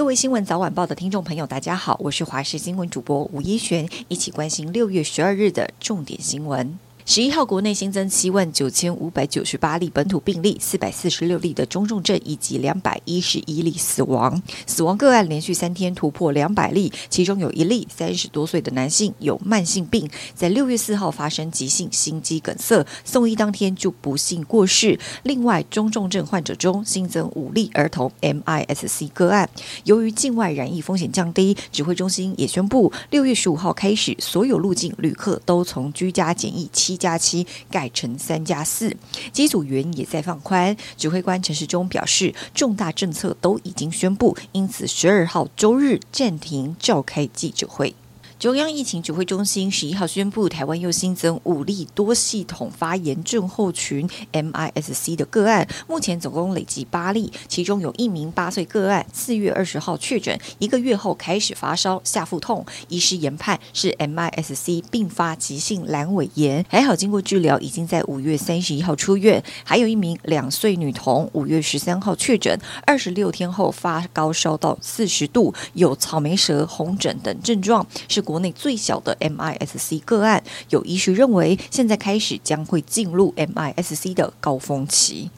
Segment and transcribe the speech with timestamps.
[0.00, 6.78] 各位新闻早晚报的听众朋友，大家好，我是华视新闻主播吴一璇，一起关心六月十二日的重点新闻。
[7.12, 14.40] 十一号，国内新增七万九千五百九十八例本土病例，四百四十六例的中重症，以及两百一十一例死亡。
[14.64, 24.96] 死亡个案连续三天突破两百例，其中有一例三十多岁的男性有慢性病，在六月四号发生急性心肌梗塞，送医当天就不幸过世。
[25.24, 29.50] 另外，中重症患者中新增五例儿童 MIS-C 个案。
[29.82, 38.96] 由于境外染疫风险降低，指挥中心也宣布，六月十五号开始，所有入境旅客都从居家检疫期加七改成三加四，
[39.32, 40.76] 机组员也在放宽。
[40.96, 47.96] 指挥官陈世忠表示，重大政策都已经宣布，因此十二号周日暂停召开记者会。
[48.40, 69.44] 中央疫情指挥中心十一号宣布，台湾又新增五例多系统发炎症候群 （MIS-C） 的个案，目前总共累计八例，其中有一名八岁个案，四月二十号确诊，一个月后开始发烧、下腹痛，医师研判是 MIS-C 并发急性阑尾炎，还好经过治疗，已经在五月三十一号出院。
[69.64, 78.24] 还有一名两岁女童，五月十三号确诊，二十六天后发高烧到四十度，有草莓舌、红疹等症状，是。
[78.30, 85.28] 国内最小的 MIS-C 个案，有医师认为，现在开始将会进入 MIS-C 的高峰期。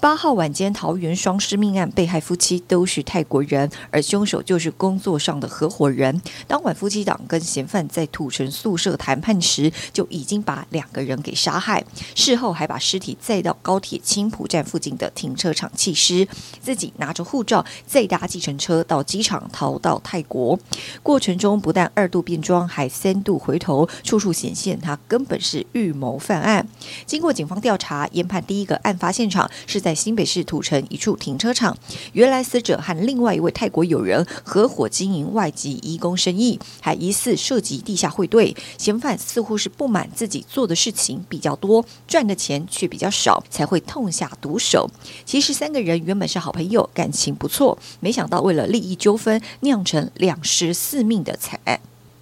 [0.00, 6.22] 八号晚间，桃园双尸命案被害夫妻都是泰国人，而凶手就是工作上的合伙人。
[6.46, 11.84] 当晚，夫妻档跟嫌犯在土城宿舍谈判时，就已经把两个人给杀害。
[12.14, 16.26] 事后还把尸体载到高铁青埔站附近的停车场弃尸，
[16.62, 20.58] 自己拿着护照再搭计程车到机场逃到泰国。
[21.02, 26.66] 过程中不但二度变装，还三度回头，处处显现他根本是预谋犯案。
[27.04, 29.89] 经过警方调查，研判第一个案发现场是在。
[29.90, 31.76] 在新北市土城一处停车场，
[32.12, 38.54] 原来死者和另外一位泰国友人合伙经营外籍移工生意，还疑似涉及地下汇兑。
[38.78, 44.88] 嫌犯似乎是不满自己做的事情比较多，赚的钱却比较少，才会痛下毒手。
[45.26, 51.80] 其实三个人原本是好朋友，感情不错，没想到为了利益纠纷，酿成两尸四命的惨案。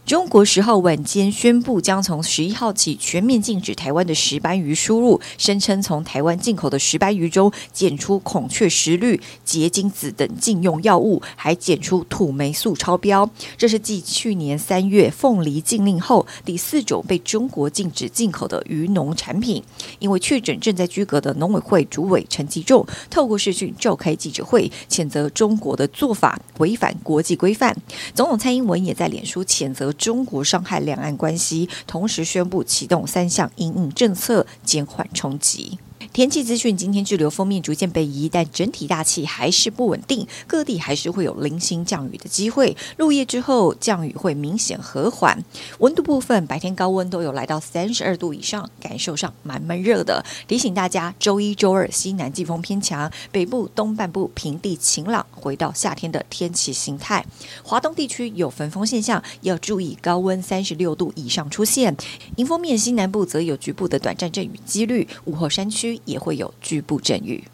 [0.09, 13.29] 中国十号晚间宣布，将从十一号起全面禁止台湾的石斑鱼输入，声称从台湾进口的石斑鱼中检出孔雀石绿、结晶子等禁用药物，还检出土霉素超标。
[13.59, 19.63] 这是继去年三月凤梨禁令后第四种被中国禁止进口的鱼农产品。
[19.99, 27.77] 因为确诊正在居隔的农委会主委陈吉仲透过视讯召开记者会，谴责中国的做法违反国际规范。
[28.15, 29.95] 总统蔡英文也在脸书谴责。
[29.99, 35.79] 中国伤害两岸关系，同时宣布启动三项因应政策，减缓冲击。
[36.19, 42.77] 天气资讯，今天滞留锋面逐渐北移，但整体大气还是不稳定，各地还是会有零星降雨的机会。
[42.97, 45.45] 入夜之后，降雨会明显和缓。
[45.79, 50.25] 温度部分，白天高温都有来到三十二度以上，感受上蛮闷热的。
[50.49, 57.25] 提醒大家，周一、周二西南季风偏强，北部东半部平地晴朗，回到夏天的天气形态。
[57.63, 61.97] 华东地区有焚风现象，要注意高温三十六度以上出现。
[62.35, 66.01] 迎风面西南部则有局部的短暂阵雨几率，午后山区。
[66.09, 67.45] 也会有局部阵雨。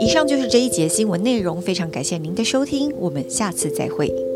[0.00, 4.33] 以上就是这一节新闻内容，非常感谢您的收听，我们下次再会。